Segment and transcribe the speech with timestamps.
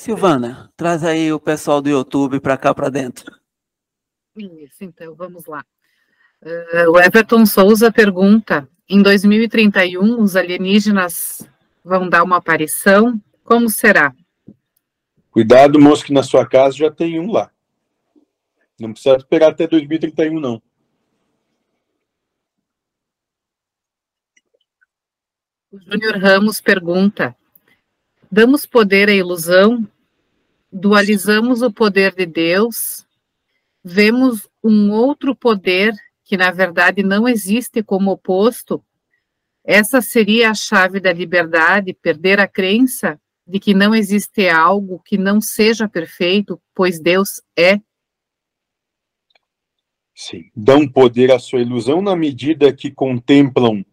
[0.00, 3.38] Silvana, traz aí o pessoal do YouTube para cá para dentro.
[4.34, 5.62] Isso, então, vamos lá.
[6.40, 11.46] Uh, o Everton Souza pergunta: em 2031 os alienígenas
[11.84, 13.20] vão dar uma aparição?
[13.44, 14.14] Como será?
[15.30, 17.50] Cuidado, moço, que na sua casa já tem um lá.
[18.80, 20.62] Não precisa esperar até 2031, não.
[25.70, 27.36] O Júnior Ramos pergunta:
[28.30, 29.86] damos poder à ilusão,
[30.72, 33.04] dualizamos o poder de Deus,
[33.82, 35.92] vemos um outro poder
[36.24, 38.82] que na verdade não existe como oposto.
[39.64, 45.18] Essa seria a chave da liberdade, perder a crença de que não existe algo que
[45.18, 47.80] não seja perfeito, pois Deus é.
[50.14, 53.84] Sim, dão poder à sua ilusão na medida que contemplam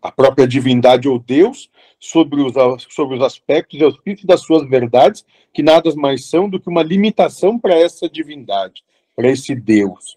[0.00, 1.68] a própria divindade ou Deus
[1.98, 2.54] sobre os,
[2.90, 6.82] sobre os aspectos e auspícios das suas verdades, que nada mais são do que uma
[6.82, 10.16] limitação para essa divindade, para esse Deus.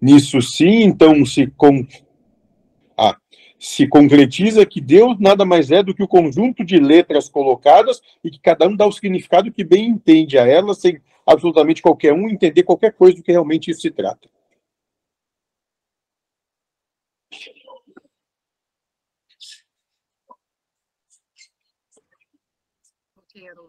[0.00, 1.86] Nisso sim, então, se, com,
[2.96, 3.16] ah,
[3.58, 8.30] se concretiza que Deus nada mais é do que o conjunto de letras colocadas e
[8.30, 12.28] que cada um dá o significado que bem entende a elas, sem absolutamente qualquer um
[12.28, 14.28] entender qualquer coisa do que realmente isso se trata.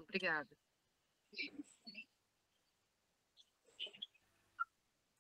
[0.08, 0.48] Obrigada.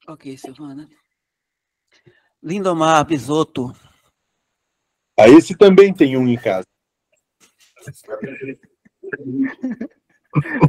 [0.07, 0.87] Ok, Silvana.
[2.41, 3.73] Lindomar Bisotto.
[5.19, 6.65] A esse também tem um em casa.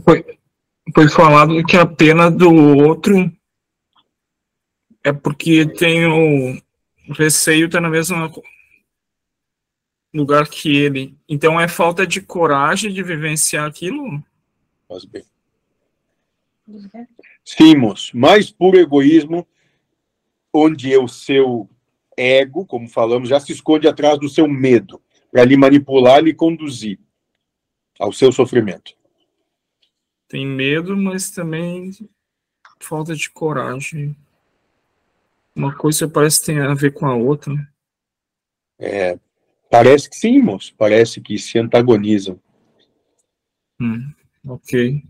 [0.05, 0.39] Foi,
[0.95, 3.15] foi falado que a pena do outro
[5.05, 6.61] é porque tem o
[7.13, 8.17] receio tá no mesmo
[10.19, 11.17] lugar que ele.
[11.29, 14.23] Então é falta de coragem de vivenciar aquilo?
[14.87, 15.25] Faz bem.
[17.45, 18.17] Sim, moço.
[18.17, 19.47] Mais puro egoísmo,
[20.53, 21.69] onde o seu
[22.17, 26.99] ego, como falamos, já se esconde atrás do seu medo, para lhe manipular e conduzir
[27.99, 28.93] ao seu sofrimento.
[30.29, 31.91] Tem medo, mas também
[32.81, 34.15] falta de coragem.
[35.55, 37.55] Uma coisa parece que tem a ver com a outra.
[38.79, 39.19] É,
[39.71, 40.75] parece que sim, moço.
[40.77, 42.41] Parece que se antagonizam.
[43.81, 44.13] Hum,
[44.47, 45.03] ok.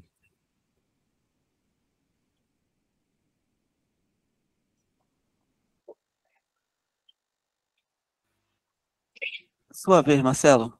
[9.72, 10.78] Sua vez, Marcelo.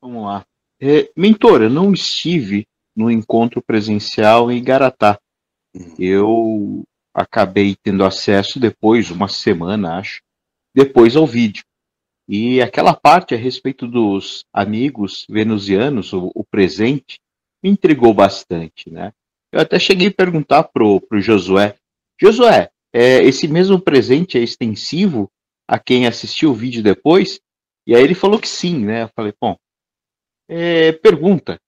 [0.00, 0.46] Vamos lá.
[0.80, 5.20] É, mentor, eu não estive no encontro presencial em Igaratá.
[5.98, 10.22] Eu acabei tendo acesso depois, uma semana, acho,
[10.74, 11.64] depois ao vídeo.
[12.28, 17.18] E aquela parte a respeito dos amigos venusianos, o, o presente,
[17.62, 19.12] me intrigou bastante, né?
[19.50, 21.76] Eu até cheguei a perguntar pro, pro Josué,
[22.20, 25.30] Josué, é, esse mesmo presente é extensivo
[25.66, 27.40] a quem assistiu o vídeo depois,
[27.86, 29.04] e aí ele falou que sim, né?
[29.04, 29.56] Eu falei, bom,
[30.48, 31.60] é, pergunta,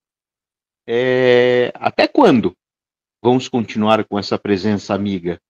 [0.89, 2.57] é, até quando
[3.23, 5.41] vamos continuar com essa presença amiga?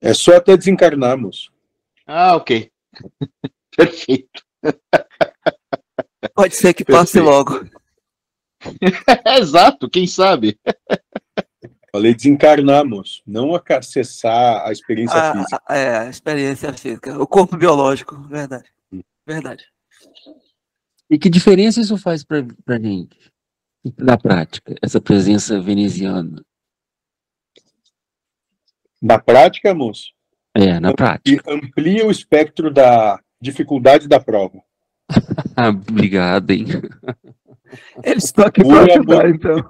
[0.00, 1.51] É só até desencarnarmos.
[2.06, 2.70] Ah, ok.
[3.76, 4.42] Perfeito.
[6.34, 7.24] Pode ser que passe Perfeito.
[7.24, 7.64] logo.
[9.38, 10.58] Exato, quem sabe?
[11.90, 15.62] Falei desencarnarmos, não acessar a experiência a, física.
[15.66, 18.70] A, é, a experiência física, o corpo biológico, verdade.
[18.92, 19.02] Hum.
[19.26, 19.66] Verdade.
[21.10, 23.30] E que diferença isso faz para a gente,
[23.98, 26.42] na prática, essa presença veneziana?
[29.00, 30.12] Na prática, moço?
[30.54, 31.42] É, na prática.
[31.50, 34.62] Amplia o espectro da dificuldade da prova.
[35.90, 36.66] Obrigado, hein?
[38.04, 39.64] Eles estão aqui para ajudar, então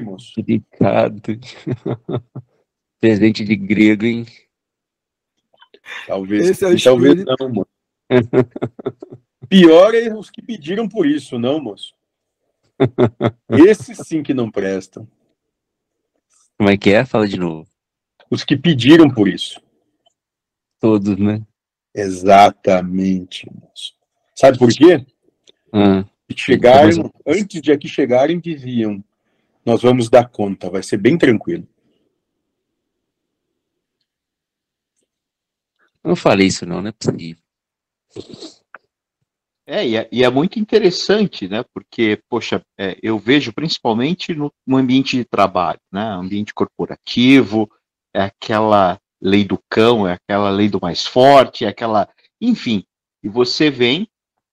[0.00, 0.32] moço.
[0.36, 1.20] Delicado.
[3.00, 4.26] Presente de grego, hein?
[6.06, 7.70] Talvez, Esse é talvez não, moço.
[9.48, 11.94] Pior é os que pediram por isso, não, moço?
[13.50, 15.08] Esses sim que não prestam.
[16.56, 17.04] Como é que é?
[17.04, 17.68] Fala de novo.
[18.30, 19.60] Os que pediram por isso.
[20.80, 21.42] Todos, né?
[21.94, 23.94] Exatamente, moço.
[24.34, 25.04] Sabe por quê?
[25.72, 26.04] Ah,
[26.34, 29.04] chegaram, antes de aqui chegarem, diziam:
[29.64, 31.68] nós vamos dar conta, vai ser bem tranquilo.
[36.02, 37.42] Não falei isso não, não é possível.
[39.66, 41.62] É, e é, e é muito interessante, né?
[41.72, 46.02] Porque, poxa, é, eu vejo principalmente no, no, ambiente de trabalho, né?
[46.02, 47.70] Ambiente corporativo,
[48.12, 52.08] é aquela lei do cão, é aquela lei do mais forte, é aquela.
[52.40, 52.84] Enfim,
[53.22, 54.08] e você vem,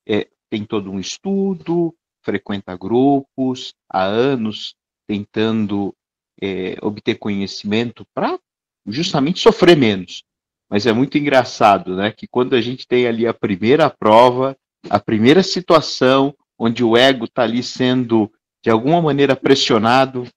[0.08, 4.76] é, tem todo um estudo, frequenta grupos, há anos
[5.08, 5.96] tentando
[6.42, 8.38] é, obter conhecimento para
[8.86, 10.24] justamente sofrer menos.
[10.70, 12.12] Mas é muito engraçado, né?
[12.12, 14.58] Que quando a gente tem ali a primeira prova,
[14.90, 18.32] a primeira situação onde o ego está ali sendo
[18.64, 20.28] de alguma maneira pressionado,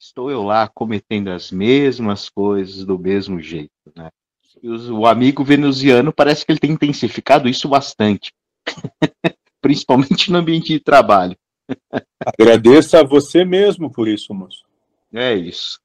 [0.00, 4.10] estou eu lá cometendo as mesmas coisas do mesmo jeito, né?
[4.62, 8.32] E o amigo venusiano parece que ele tem intensificado isso bastante,
[9.60, 11.36] principalmente no ambiente de trabalho.
[12.24, 14.64] Agradeça a você mesmo por isso, moço.
[15.12, 15.78] É isso.